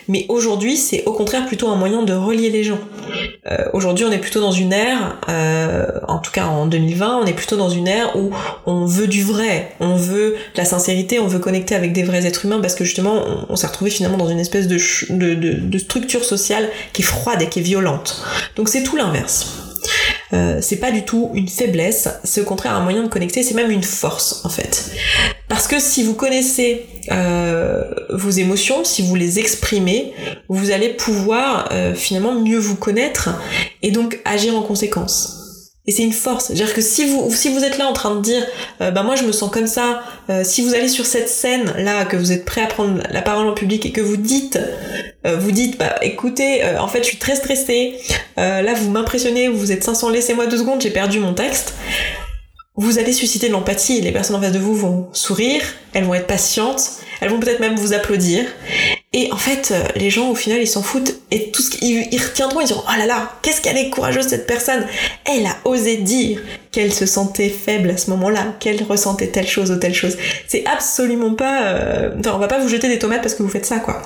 [0.08, 2.80] Mais aujourd'hui, c'est au contraire plutôt un moyen de relier les gens.
[3.50, 7.26] Euh, aujourd'hui, on est plutôt dans une ère, euh, en tout cas en 2020, on
[7.26, 8.30] est plutôt dans une ère où
[8.66, 12.26] on veut du vrai, on veut de la sincérité, on veut connecter avec des vrais
[12.26, 14.78] êtres humains parce que justement, on, s'est retrouvé finalement dans une espèce de,
[15.10, 18.22] de, de, structure sociale qui est froide et qui est violente.
[18.56, 19.60] Donc c'est tout l'inverse.
[20.32, 23.54] Euh, c'est pas du tout une faiblesse, c'est au contraire un moyen de connecter, c'est
[23.54, 24.90] même une force en fait.
[25.48, 30.12] Parce que si vous connaissez euh, vos émotions, si vous les exprimez,
[30.48, 33.30] vous allez pouvoir euh, finalement mieux vous connaître
[33.82, 35.43] et donc agir en conséquence.
[35.86, 36.46] Et c'est une force.
[36.46, 38.42] C'est-à-dire que si vous, si vous êtes là en train de dire,
[38.80, 41.74] euh, bah moi je me sens comme ça, euh, si vous allez sur cette scène
[41.76, 44.58] là, que vous êtes prêt à prendre la parole en public et que vous dites,
[45.26, 47.98] euh, vous dites, bah écoutez, en fait je suis très stressée,
[48.36, 51.74] là vous m'impressionnez, vous êtes 500, laissez-moi deux secondes, j'ai perdu mon texte.
[52.76, 56.14] Vous allez susciter de l'empathie, les personnes en face de vous vont sourire, elles vont
[56.14, 58.46] être patientes, elles vont peut-être même vous applaudir.
[59.16, 62.08] Et en fait, euh, les gens au final ils s'en foutent et tout ce qu'ils
[62.10, 64.84] ils retiendront, ils diront oh là là, qu'est-ce qu'elle est courageuse cette personne.
[65.24, 69.70] Elle a osé dire qu'elle se sentait faible à ce moment-là, qu'elle ressentait telle chose
[69.70, 70.16] ou telle chose.
[70.48, 72.10] C'est absolument pas, euh...
[72.18, 74.02] enfin on va pas vous jeter des tomates parce que vous faites ça quoi.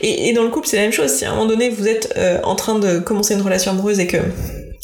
[0.00, 1.10] Et, et dans le couple c'est la même chose.
[1.10, 3.98] Si à un moment donné vous êtes euh, en train de commencer une relation amoureuse
[3.98, 4.18] et que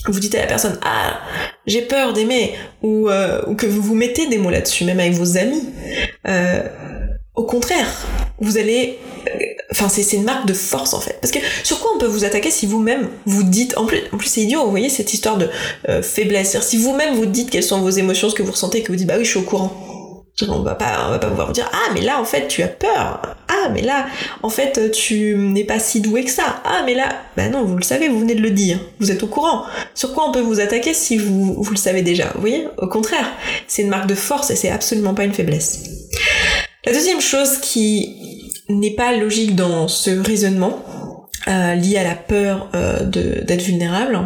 [0.09, 1.21] vous dites à la personne ah
[1.67, 5.13] j'ai peur d'aimer ou, euh, ou que vous vous mettez des mots là-dessus même avec
[5.13, 5.65] vos amis
[6.27, 6.63] euh,
[7.35, 7.87] au contraire
[8.41, 8.99] vous allez
[9.71, 11.19] enfin c'est une marque de force en fait.
[11.21, 14.17] Parce que sur quoi on peut vous attaquer si vous-même vous dites en plus en
[14.17, 15.49] plus c'est idiot vous voyez cette histoire de
[15.89, 16.61] euh, faiblesse.
[16.61, 19.07] Si vous-même vous dites quelles sont vos émotions ce que vous ressentez que vous dites
[19.07, 19.85] bah oui je suis au courant.
[20.49, 22.63] On va pas, on va pas pouvoir vous dire ah mais là en fait tu
[22.63, 24.07] as peur, ah mais là
[24.45, 27.77] en fait tu n'es pas si doué que ça, ah mais là bah non vous
[27.77, 29.65] le savez, vous venez de le dire, vous êtes au courant.
[29.97, 32.69] Sur quoi on peut vous attaquer si vous vous le savez déjà, vous voyez?
[32.79, 33.29] Au contraire,
[33.67, 35.83] c'est une marque de force et c'est absolument pas une faiblesse.
[36.85, 38.38] La deuxième chose qui
[38.69, 40.83] n'est pas logique dans ce raisonnement
[41.47, 44.19] euh, lié à la peur euh, d'être vulnérable,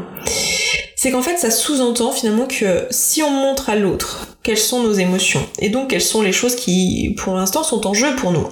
[0.97, 4.93] c'est qu'en fait ça sous-entend finalement que si on montre à l'autre quelles sont nos
[4.93, 8.49] émotions et donc quelles sont les choses qui pour l'instant sont en jeu pour nous,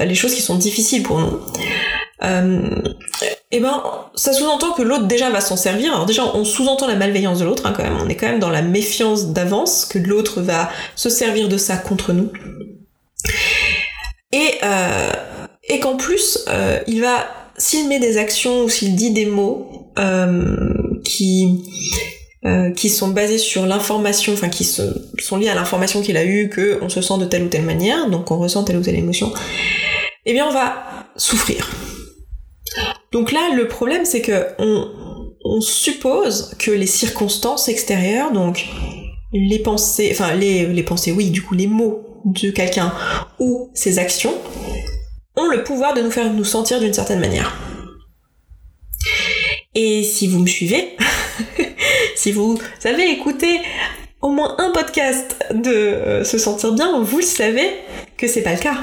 [0.00, 1.40] euh, les choses qui sont difficiles pour nous,
[3.50, 3.82] et ben
[4.14, 5.92] ça sous-entend que l'autre déjà va s'en servir.
[5.92, 8.40] Alors déjà on sous-entend la malveillance de l'autre hein, quand même, on est quand même
[8.40, 12.30] dans la méfiance d'avance que l'autre va se servir de ça contre nous.
[14.32, 14.58] Et,
[15.68, 19.90] et qu'en plus euh, il va s'il met des actions ou s'il dit des mots
[19.98, 20.56] euh,
[21.04, 21.62] qui
[22.44, 26.50] euh, qui sont basés sur l'information, enfin qui sont liés à l'information qu'il a eue,
[26.50, 28.96] que on se sent de telle ou telle manière, donc on ressent telle ou telle
[28.96, 29.32] émotion,
[30.26, 31.70] eh bien on va souffrir.
[33.12, 34.90] Donc là, le problème, c'est que on,
[35.44, 38.66] on suppose que les circonstances extérieures, donc
[39.32, 42.92] les pensées, enfin les, les pensées, oui, du coup les mots de quelqu'un
[43.38, 44.34] ou ses actions,
[45.36, 47.56] ont le pouvoir de nous faire nous sentir d'une certaine manière.
[49.74, 50.96] Et si vous me suivez,
[52.16, 53.60] si vous avez écouté
[54.22, 57.70] au moins un podcast de euh, se sentir bien, vous savez
[58.16, 58.78] que c'est pas le cas.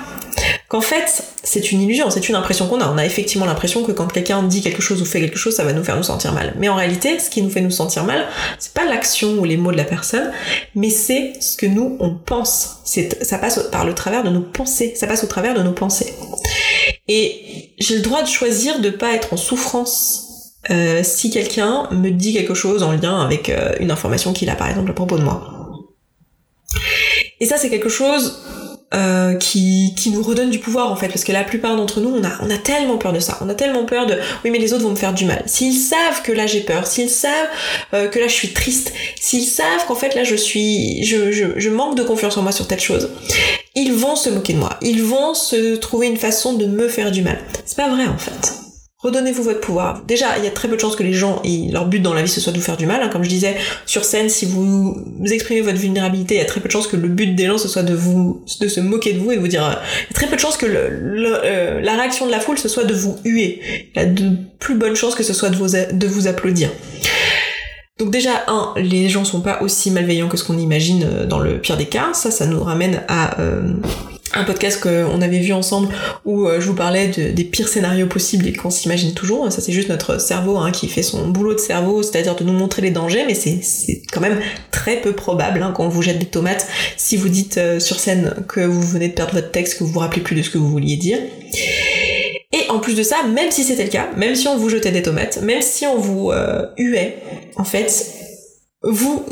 [0.71, 2.87] Qu'en fait, c'est une illusion, c'est une impression qu'on a.
[2.87, 5.65] On a effectivement l'impression que quand quelqu'un dit quelque chose ou fait quelque chose, ça
[5.65, 6.53] va nous faire nous sentir mal.
[6.57, 8.25] Mais en réalité, ce qui nous fait nous sentir mal,
[8.57, 10.31] c'est pas l'action ou les mots de la personne,
[10.73, 12.77] mais c'est ce que nous on pense.
[12.85, 14.93] Ça passe par le travers de nos pensées.
[14.95, 16.13] Ça passe au travers de nos pensées.
[17.09, 22.11] Et j'ai le droit de choisir de pas être en souffrance euh, si quelqu'un me
[22.11, 25.17] dit quelque chose en lien avec euh, une information qu'il a par exemple à propos
[25.17, 25.67] de moi.
[27.41, 28.41] Et ça c'est quelque chose
[28.93, 32.09] euh, qui, qui nous redonne du pouvoir en fait, parce que la plupart d'entre nous,
[32.09, 34.59] on a, on a tellement peur de ça, on a tellement peur de oui mais
[34.59, 35.43] les autres vont me faire du mal.
[35.45, 37.49] S'ils savent que là j'ai peur, s'ils savent
[37.93, 41.45] euh, que là je suis triste, s'ils savent qu'en fait là je suis, je, je,
[41.55, 43.09] je manque de confiance en moi sur telle chose,
[43.75, 47.11] ils vont se moquer de moi, ils vont se trouver une façon de me faire
[47.11, 47.39] du mal.
[47.65, 48.70] C'est pas vrai en fait.
[49.03, 50.03] Redonnez-vous votre pouvoir.
[50.07, 52.21] Déjà, il y a très peu de chances que les gens, leur but dans la
[52.21, 53.01] vie, ce soit de vous faire du mal.
[53.01, 53.09] Hein.
[53.09, 53.55] Comme je disais,
[53.87, 56.97] sur scène, si vous exprimez votre vulnérabilité, il y a très peu de chances que
[56.97, 59.47] le but des gens, ce soit de vous, de se moquer de vous et vous
[59.47, 62.39] dire, euh, il y a très peu de chances que euh, la réaction de la
[62.39, 63.59] foule, ce soit de vous huer.
[63.95, 66.69] Il y a de plus bonnes chances que ce soit de vous, de vous applaudir.
[67.97, 71.39] Donc déjà, un, les gens sont pas aussi malveillants que ce qu'on imagine euh, dans
[71.39, 72.09] le pire des cas.
[72.13, 73.35] Ça, ça nous ramène à
[74.33, 75.89] un podcast qu'on avait vu ensemble
[76.25, 79.51] où euh, je vous parlais des pires scénarios possibles et qu'on s'imagine toujours.
[79.51, 82.53] Ça c'est juste notre cerveau hein, qui fait son boulot de cerveau, c'est-à-dire de nous
[82.53, 84.39] montrer les dangers, mais c'est quand même
[84.71, 86.67] très peu probable hein, quand on vous jette des tomates
[86.97, 89.91] si vous dites euh, sur scène que vous venez de perdre votre texte, que vous
[89.91, 91.19] vous rappelez plus de ce que vous vouliez dire.
[92.53, 94.91] Et en plus de ça, même si c'était le cas, même si on vous jetait
[94.91, 97.17] des tomates, même si on vous euh, huait,
[97.55, 98.20] en fait,
[98.83, 99.23] vous,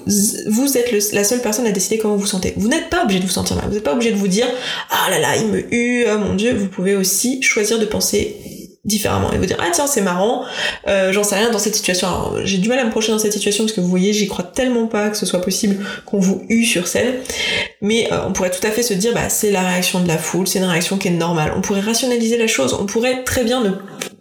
[0.47, 2.53] vous êtes la seule personne à décider comment vous sentez.
[2.57, 3.65] Vous n'êtes pas obligé de vous sentir mal.
[3.67, 4.47] Vous n'êtes pas obligé de vous dire
[4.91, 6.53] ah là là il me hue, oh mon dieu.
[6.53, 8.37] Vous pouvez aussi choisir de penser
[8.85, 10.43] différemment et vous dire ah tiens c'est marrant,
[10.87, 12.07] euh, j'en sais rien dans cette situation.
[12.43, 14.45] J'ai du mal à me projeter dans cette situation parce que vous voyez j'y crois
[14.45, 17.15] tellement pas que ce soit possible qu'on vous hue sur scène.
[17.81, 20.17] Mais euh, on pourrait tout à fait se dire bah c'est la réaction de la
[20.19, 21.53] foule, c'est une réaction qui est normale.
[21.57, 22.77] On pourrait rationaliser la chose.
[22.79, 23.71] On pourrait très bien ne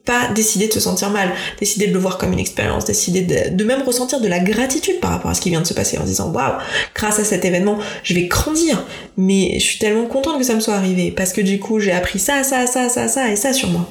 [0.09, 3.65] pas décider de se sentir mal, décider de le voir comme une expérience, décider de,
[3.65, 6.05] même ressentir de la gratitude par rapport à ce qui vient de se passer en
[6.05, 6.55] disant waouh,
[6.95, 8.83] grâce à cet événement, je vais grandir,
[9.19, 11.93] mais je suis tellement contente que ça me soit arrivé parce que du coup j'ai
[11.93, 13.87] appris ça, ça, ça, ça, ça et ça sur moi.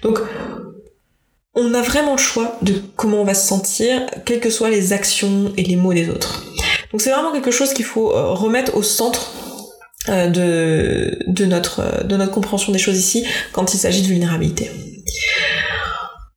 [0.00, 0.20] Donc
[1.54, 4.94] on a vraiment le choix de comment on va se sentir, quelles que soient les
[4.94, 6.46] actions et les mots des autres.
[6.92, 9.34] Donc c'est vraiment quelque chose qu'il faut euh, remettre au centre
[10.08, 10.30] euh,
[11.44, 14.70] notre, de notre compréhension des choses ici quand il s'agit de vulnérabilité.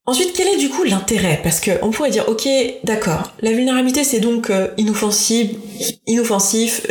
[0.08, 1.40] Ensuite, quel est du coup l'intérêt?
[1.42, 2.48] Parce que on pourrait dire, ok,
[2.84, 5.52] d'accord, la vulnérabilité c'est donc euh, inoffensif.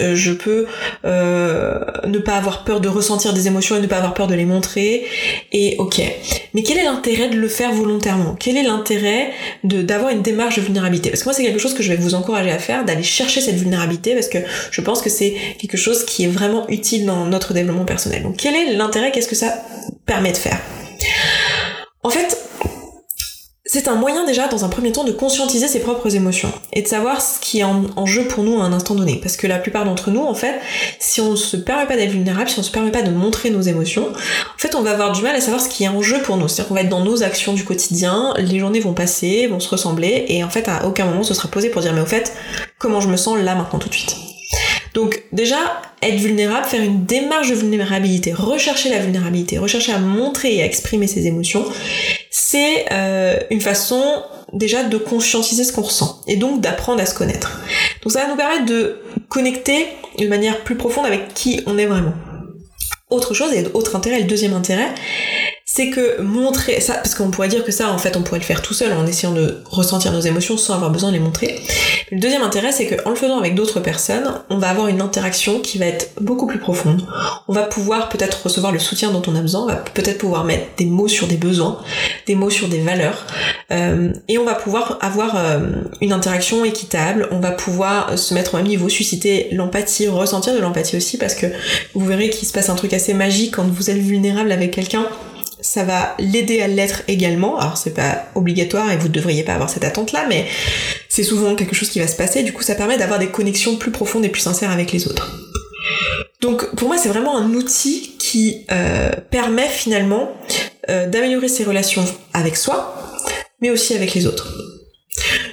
[0.00, 0.66] Euh, je peux
[1.04, 4.34] euh, ne pas avoir peur de ressentir des émotions et ne pas avoir peur de
[4.34, 5.06] les montrer.
[5.52, 6.02] Et ok,
[6.54, 8.34] mais quel est l'intérêt de le faire volontairement?
[8.34, 9.30] Quel est l'intérêt
[9.62, 11.10] de d'avoir une démarche de vulnérabilité?
[11.10, 13.40] Parce que moi c'est quelque chose que je vais vous encourager à faire, d'aller chercher
[13.40, 14.38] cette vulnérabilité, parce que
[14.72, 18.24] je pense que c'est quelque chose qui est vraiment utile dans notre développement personnel.
[18.24, 19.12] Donc quel est l'intérêt?
[19.12, 19.54] Qu'est-ce que ça
[20.04, 20.58] permet de faire?
[22.02, 22.36] En fait,
[23.74, 26.86] c'est un moyen déjà dans un premier temps de conscientiser ses propres émotions et de
[26.86, 29.16] savoir ce qui est en, jeu pour nous à un instant donné.
[29.20, 30.60] Parce que la plupart d'entre nous, en fait,
[31.00, 33.10] si on ne se permet pas d'être vulnérable, si on ne se permet pas de
[33.10, 35.88] montrer nos émotions, en fait on va avoir du mal à savoir ce qui est
[35.88, 36.46] en jeu pour nous.
[36.46, 39.68] C'est-à-dire qu'on va être dans nos actions du quotidien, les journées vont passer, vont se
[39.68, 42.06] ressembler, et en fait à aucun moment on se sera posé pour dire mais au
[42.06, 42.32] fait,
[42.78, 44.23] comment je me sens là maintenant tout de suite.
[44.94, 45.56] Donc déjà,
[46.02, 50.66] être vulnérable, faire une démarche de vulnérabilité, rechercher la vulnérabilité, rechercher à montrer et à
[50.66, 51.64] exprimer ses émotions,
[52.30, 57.14] c'est euh, une façon déjà de conscientiser ce qu'on ressent et donc d'apprendre à se
[57.14, 57.60] connaître.
[58.02, 59.86] Donc ça va nous permettre de connecter
[60.18, 62.14] de manière plus profonde avec qui on est vraiment.
[63.10, 64.88] Autre chose et autre intérêt, le deuxième intérêt,
[65.76, 68.44] c'est que montrer ça, parce qu'on pourrait dire que ça, en fait, on pourrait le
[68.44, 71.60] faire tout seul en essayant de ressentir nos émotions sans avoir besoin de les montrer.
[72.12, 75.58] Le deuxième intérêt, c'est qu'en le faisant avec d'autres personnes, on va avoir une interaction
[75.58, 77.04] qui va être beaucoup plus profonde.
[77.48, 80.44] On va pouvoir peut-être recevoir le soutien dont on a besoin, on va peut-être pouvoir
[80.44, 81.80] mettre des mots sur des besoins,
[82.28, 83.26] des mots sur des valeurs,
[83.72, 85.58] euh, et on va pouvoir avoir euh,
[86.00, 87.26] une interaction équitable.
[87.32, 91.34] On va pouvoir se mettre au même niveau, susciter l'empathie, ressentir de l'empathie aussi, parce
[91.34, 91.46] que
[91.94, 95.08] vous verrez qu'il se passe un truc assez magique quand vous êtes vulnérable avec quelqu'un
[95.64, 97.58] ça va l'aider à l'être également.
[97.58, 100.46] Alors c'est pas obligatoire et vous ne devriez pas avoir cette attente là, mais
[101.08, 102.42] c'est souvent quelque chose qui va se passer.
[102.42, 105.34] Du coup, ça permet d'avoir des connexions plus profondes et plus sincères avec les autres.
[106.42, 110.32] Donc pour moi, c'est vraiment un outil qui euh, permet finalement
[110.90, 112.94] euh, d'améliorer ses relations avec soi,
[113.62, 114.52] mais aussi avec les autres.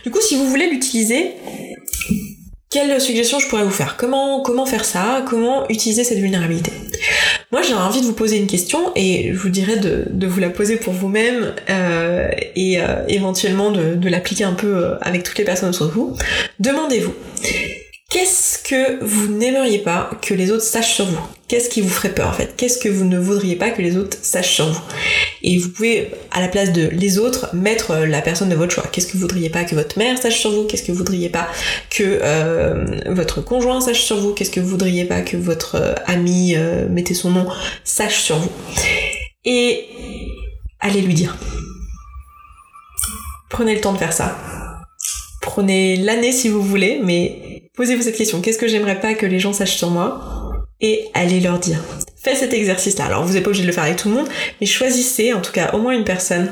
[0.04, 1.36] Du coup, si vous voulez l'utiliser,
[2.70, 3.96] quelle suggestion je pourrais vous faire?
[3.96, 5.24] Comment faire ça?
[5.30, 6.72] Comment utiliser cette vulnérabilité?
[7.52, 10.40] Moi, j'ai envie de vous poser une question et je vous dirais de, de vous
[10.40, 15.38] la poser pour vous-même euh, et euh, éventuellement de, l'appliquer un peu euh, avec toutes
[15.38, 16.16] les personnes autour de vous.
[16.60, 17.14] Demandez-vous,
[18.12, 21.18] Qu'est-ce que vous n'aimeriez pas que les autres sachent sur vous?
[21.48, 22.54] Qu'est-ce qui vous ferait peur en fait?
[22.58, 24.82] Qu'est-ce que vous ne voudriez pas que les autres sachent sur vous?
[25.44, 28.74] Et vous pouvez, à la place de les autres, mettre euh, la personne de votre
[28.74, 28.84] choix.
[28.92, 30.66] Qu'est-ce que vous voudriez pas que votre mère sache sur vous?
[30.66, 31.48] Qu'est-ce que vous voudriez pas
[31.90, 34.34] que euh, votre conjoint sache sur vous?
[34.34, 36.58] Qu'est-ce que vous voudriez pas que votre euh, ami,
[36.90, 37.48] mettez son nom,
[37.86, 38.52] sache sur vous?
[39.46, 39.86] Et
[40.82, 41.38] allez lui dire.
[43.50, 44.36] Prenez le temps de faire ça.
[45.42, 48.42] Prenez l'année si vous voulez, mais Posez-vous cette question.
[48.42, 51.80] Qu'est-ce que j'aimerais pas que les gens sachent sur moi Et allez leur dire.
[52.18, 53.06] Faites cet exercice-là.
[53.06, 54.28] Alors vous n'êtes pas obligé de le faire avec tout le monde,
[54.60, 56.52] mais choisissez en tout cas au moins une personne,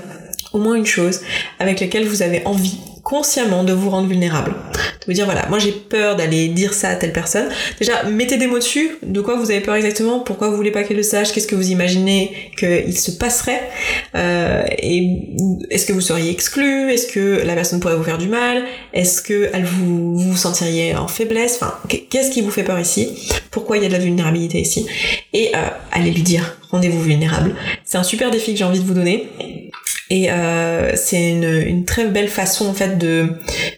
[0.54, 1.20] au moins une chose
[1.60, 4.56] avec laquelle vous avez envie consciemment de vous rendre vulnérable.
[5.00, 7.50] De vous dire voilà, moi j'ai peur d'aller dire ça à telle personne.
[7.80, 10.84] Déjà, mettez des mots dessus, de quoi vous avez peur exactement, pourquoi vous voulez pas
[10.84, 13.62] qu'elle le sache, qu'est-ce que vous imaginez qu'il se passerait,
[14.16, 15.08] euh, et
[15.70, 19.22] est-ce que vous seriez exclu, est-ce que la personne pourrait vous faire du mal, est-ce
[19.22, 23.78] que elle vous, vous sentiriez en faiblesse, enfin, qu'est-ce qui vous fait peur ici, pourquoi
[23.78, 24.86] il y a de la vulnérabilité ici,
[25.32, 25.60] et euh,
[25.94, 27.56] allez lui dire, rendez-vous vulnérable.
[27.86, 29.30] C'est un super défi que j'ai envie de vous donner.
[30.12, 33.28] Et euh, c'est une, une, très belle façon en fait de,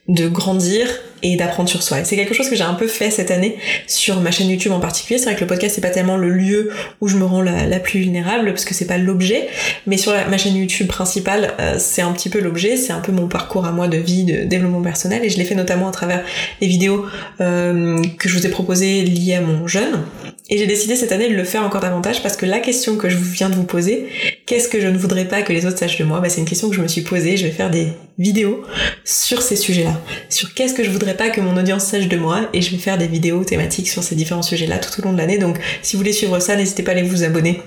[0.07, 0.88] de grandir
[1.23, 1.99] et d'apprendre sur soi.
[1.99, 3.57] Et c'est quelque chose que j'ai un peu fait cette année
[3.88, 5.17] sur ma chaîne YouTube en particulier.
[5.19, 7.79] C'est vrai que le podcast c'est pas tellement le lieu où je me rends la,
[7.79, 9.47] plus vulnérable parce que c'est pas l'objet,
[9.88, 13.12] mais sur ma chaîne YouTube principale euh, c'est un petit peu l'objet, c'est un peu
[13.12, 15.91] mon parcours à moi de vie, de développement personnel et je l'ai fait notamment à
[15.91, 16.23] travers
[16.60, 17.05] les vidéos
[17.39, 20.03] euh, que je vous ai proposées liées à mon jeune.
[20.49, 23.07] Et j'ai décidé cette année de le faire encore davantage parce que la question que
[23.07, 24.07] je viens de vous poser,
[24.45, 26.47] qu'est-ce que je ne voudrais pas que les autres sachent de moi, bah, c'est une
[26.47, 27.38] question que je me suis posée.
[27.38, 27.88] Je vais faire des
[28.19, 28.62] vidéos
[29.03, 32.49] sur ces sujets-là, sur qu'est-ce que je voudrais pas que mon audience sache de moi,
[32.53, 35.17] et je vais faire des vidéos thématiques sur ces différents sujets-là tout au long de
[35.17, 35.37] l'année.
[35.37, 37.61] Donc, si vous voulez suivre ça, n'hésitez pas à aller vous abonner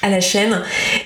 [0.00, 0.62] à la chaîne.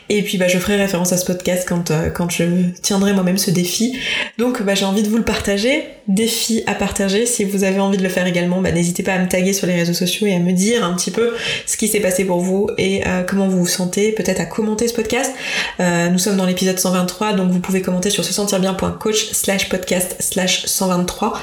[0.08, 2.44] Et puis bah je ferai référence à ce podcast quand euh, quand je
[2.82, 3.98] tiendrai moi-même ce défi.
[4.38, 5.84] Donc bah j'ai envie de vous le partager.
[6.08, 7.26] Défi à partager.
[7.26, 9.66] Si vous avez envie de le faire également bah n'hésitez pas à me taguer sur
[9.66, 11.32] les réseaux sociaux et à me dire un petit peu
[11.66, 14.88] ce qui s'est passé pour vous et euh, comment vous vous sentez peut-être à commenter
[14.88, 15.32] ce podcast.
[15.80, 19.68] Euh, nous sommes dans l'épisode 123 donc vous pouvez commenter sur se sentir bien.coach slash
[19.70, 21.40] podcast slash 123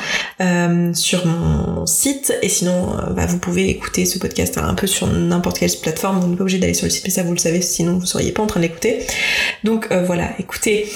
[0.93, 2.33] sur mon site.
[2.43, 6.19] Et sinon bah, vous pouvez écouter ce podcast un peu sur n'importe quelle plateforme.
[6.19, 8.05] Vous n'êtes pas obligé d'aller sur le site mais ça vous le savez, sinon vous
[8.05, 8.99] seriez pas en train d'écouter.
[9.63, 10.87] Donc euh, voilà, écoutez,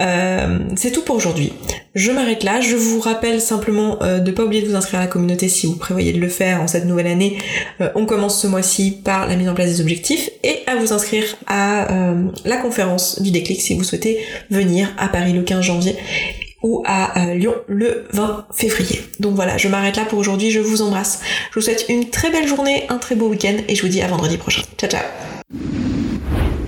[0.00, 1.52] euh, c'est tout pour aujourd'hui.
[1.94, 2.60] Je m'arrête là.
[2.60, 5.66] Je vous rappelle simplement de ne pas oublier de vous inscrire à la communauté si
[5.66, 7.38] vous prévoyez de le faire en cette nouvelle année.
[7.96, 11.24] on commence ce mois-ci par la mise en place des objectifs et à vous inscrire
[11.48, 11.88] à
[12.44, 15.96] la conférence du déclic si vous souhaitez venir à Paris le 15 janvier
[16.62, 19.00] ou à euh, Lyon le 20 février.
[19.18, 21.20] Donc voilà, je m'arrête là pour aujourd'hui, je vous embrasse.
[21.50, 24.02] Je vous souhaite une très belle journée, un très beau week-end et je vous dis
[24.02, 24.62] à vendredi prochain.
[24.78, 25.39] Ciao ciao